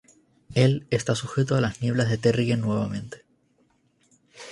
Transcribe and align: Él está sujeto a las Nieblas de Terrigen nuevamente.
Él 0.55 0.87
está 0.89 1.13
sujeto 1.13 1.53
a 1.55 1.61
las 1.61 1.83
Nieblas 1.83 2.09
de 2.09 2.17
Terrigen 2.17 2.59
nuevamente. 2.61 3.23